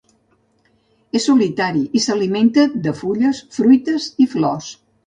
[1.19, 4.77] És solitari i s'alimenta de fulles, fruites i flors.